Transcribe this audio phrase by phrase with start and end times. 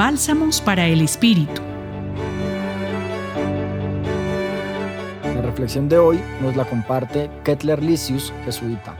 [0.00, 1.60] Bálsamos para el Espíritu.
[5.22, 8.96] La reflexión de hoy nos la comparte Kettler Licius, jesuita.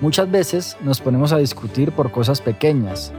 [0.00, 3.12] Muchas veces nos ponemos a discutir por cosas pequeñas,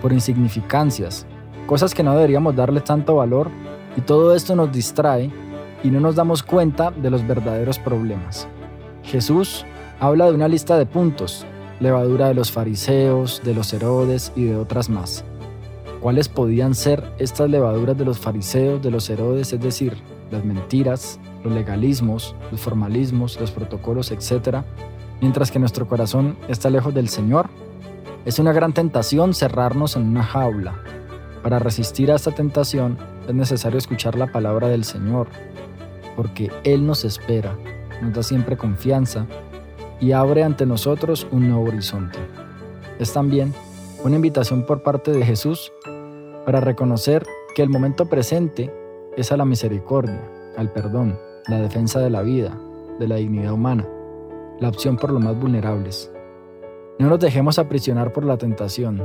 [0.00, 1.26] por insignificancias,
[1.66, 3.50] cosas que no deberíamos darle tanto valor
[3.94, 5.30] y todo esto nos distrae
[5.82, 8.48] y no nos damos cuenta de los verdaderos problemas.
[9.02, 9.66] Jesús
[10.00, 11.44] habla de una lista de puntos,
[11.80, 15.22] levadura de los fariseos, de los Herodes y de otras más.
[16.04, 19.96] ¿Cuáles podían ser estas levaduras de los fariseos, de los Herodes, es decir,
[20.30, 24.66] las mentiras, los legalismos, los formalismos, los protocolos, etcétera,
[25.22, 27.48] mientras que nuestro corazón está lejos del Señor?
[28.26, 30.74] Es una gran tentación cerrarnos en una jaula.
[31.42, 35.28] Para resistir a esta tentación es necesario escuchar la palabra del Señor,
[36.16, 37.56] porque Él nos espera,
[38.02, 39.24] nos da siempre confianza
[40.02, 42.18] y abre ante nosotros un nuevo horizonte.
[42.98, 43.54] Es también
[44.04, 45.72] una invitación por parte de Jesús
[46.44, 48.72] para reconocer que el momento presente
[49.16, 50.20] es a la misericordia,
[50.56, 51.18] al perdón,
[51.48, 52.58] la defensa de la vida,
[52.98, 53.88] de la dignidad humana,
[54.60, 56.10] la opción por los más vulnerables.
[56.98, 59.02] No nos dejemos aprisionar por la tentación.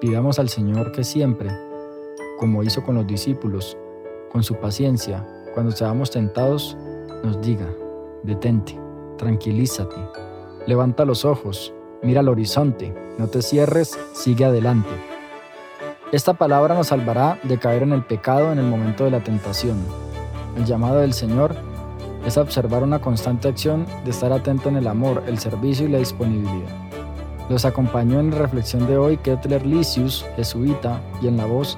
[0.00, 1.50] Pidamos al Señor que siempre,
[2.38, 3.76] como hizo con los discípulos,
[4.30, 6.76] con su paciencia, cuando seamos tentados,
[7.24, 7.66] nos diga,
[8.22, 8.78] detente,
[9.16, 9.96] tranquilízate,
[10.66, 11.72] levanta los ojos,
[12.02, 15.15] mira al horizonte, no te cierres, sigue adelante.
[16.16, 19.76] Esta palabra nos salvará de caer en el pecado en el momento de la tentación.
[20.56, 21.54] El llamado del Señor
[22.24, 25.98] es observar una constante acción de estar atento en el amor, el servicio y la
[25.98, 26.70] disponibilidad.
[27.50, 31.76] Los acompañó en la reflexión de hoy Kettler Licius, jesuita, y en la voz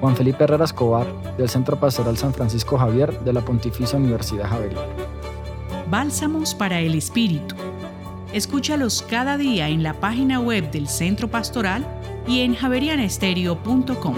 [0.00, 4.86] Juan Felipe Herrera Escobar, del Centro Pastoral San Francisco Javier de la Pontificia Universidad Javeriana.
[5.90, 7.54] Bálsamos para el Espíritu.
[8.32, 11.86] Escúchalos cada día en la página web del Centro Pastoral
[12.28, 14.14] y en javerianestereo.com.